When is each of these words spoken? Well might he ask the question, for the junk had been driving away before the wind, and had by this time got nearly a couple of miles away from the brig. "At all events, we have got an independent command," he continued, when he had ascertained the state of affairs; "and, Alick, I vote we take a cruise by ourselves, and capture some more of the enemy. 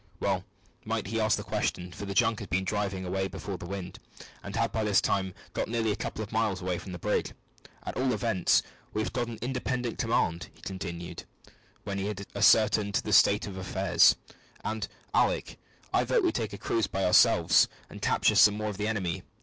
Well 0.19 0.43
might 0.83 1.05
he 1.05 1.21
ask 1.21 1.37
the 1.37 1.43
question, 1.43 1.91
for 1.91 2.05
the 2.07 2.15
junk 2.15 2.39
had 2.39 2.49
been 2.49 2.63
driving 2.65 3.05
away 3.05 3.27
before 3.27 3.59
the 3.59 3.67
wind, 3.67 3.99
and 4.41 4.55
had 4.55 4.71
by 4.71 4.83
this 4.83 4.99
time 4.99 5.35
got 5.53 5.67
nearly 5.67 5.91
a 5.91 5.95
couple 5.95 6.23
of 6.23 6.31
miles 6.31 6.59
away 6.59 6.79
from 6.79 6.91
the 6.91 6.97
brig. 6.97 7.33
"At 7.83 7.95
all 7.95 8.11
events, 8.11 8.63
we 8.95 9.03
have 9.03 9.13
got 9.13 9.27
an 9.27 9.37
independent 9.43 9.99
command," 9.99 10.49
he 10.55 10.61
continued, 10.63 11.25
when 11.83 11.99
he 11.99 12.07
had 12.07 12.25
ascertained 12.33 12.95
the 13.03 13.13
state 13.13 13.45
of 13.45 13.57
affairs; 13.57 14.15
"and, 14.63 14.87
Alick, 15.13 15.59
I 15.93 16.03
vote 16.03 16.23
we 16.23 16.31
take 16.31 16.53
a 16.53 16.57
cruise 16.57 16.87
by 16.87 17.05
ourselves, 17.05 17.67
and 17.87 18.01
capture 18.01 18.33
some 18.33 18.57
more 18.57 18.69
of 18.69 18.77
the 18.77 18.87
enemy. 18.87 19.21